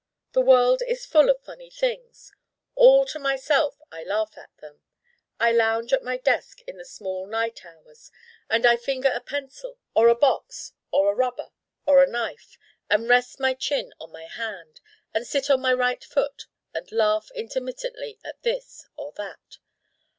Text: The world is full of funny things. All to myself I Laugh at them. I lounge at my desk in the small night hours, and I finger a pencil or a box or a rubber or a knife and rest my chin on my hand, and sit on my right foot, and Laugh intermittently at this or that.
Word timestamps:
The 0.31 0.41
world 0.41 0.81
is 0.87 1.05
full 1.05 1.29
of 1.29 1.39
funny 1.43 1.69
things. 1.69 2.31
All 2.73 3.05
to 3.05 3.19
myself 3.19 3.79
I 3.91 4.03
Laugh 4.03 4.35
at 4.35 4.49
them. 4.57 4.81
I 5.39 5.51
lounge 5.51 5.93
at 5.93 6.01
my 6.01 6.17
desk 6.17 6.61
in 6.61 6.77
the 6.77 6.85
small 6.85 7.27
night 7.27 7.63
hours, 7.63 8.09
and 8.49 8.65
I 8.65 8.77
finger 8.77 9.11
a 9.13 9.19
pencil 9.21 9.77
or 9.93 10.07
a 10.07 10.15
box 10.15 10.73
or 10.89 11.11
a 11.11 11.15
rubber 11.15 11.51
or 11.85 12.01
a 12.01 12.07
knife 12.09 12.57
and 12.89 13.07
rest 13.07 13.39
my 13.39 13.53
chin 13.53 13.93
on 13.99 14.11
my 14.11 14.25
hand, 14.25 14.81
and 15.13 15.27
sit 15.27 15.51
on 15.51 15.61
my 15.61 15.71
right 15.71 16.03
foot, 16.03 16.47
and 16.73 16.91
Laugh 16.91 17.29
intermittently 17.35 18.17
at 18.25 18.41
this 18.41 18.87
or 18.97 19.11
that. 19.17 19.59